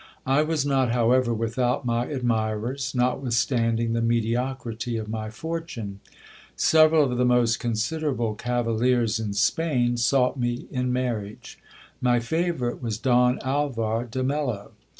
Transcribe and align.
I 0.25 0.41
was 0.41 0.65
not, 0.65 0.93
however, 0.93 1.31
without 1.31 1.85
my 1.85 2.07
admirers, 2.07 2.95
notwithstanding 2.95 3.93
the 3.93 4.01
mediocrity 4.01 4.97
of 4.97 5.07
my 5.09 5.29
fortune. 5.29 5.99
Several 6.55 7.11
of 7.11 7.19
the 7.19 7.23
msiderable 7.23 8.35
cavaliers 8.35 9.19
in 9.19 9.33
Spain 9.33 9.97
sought 9.97 10.39
me 10.39 10.65
in 10.71 10.91
marriage. 10.91 11.59
My 12.01 12.19
favourite 12.19 12.81
was 12.81 12.97
var 12.97 14.05
de 14.09 14.23
Mello. 14.23 14.71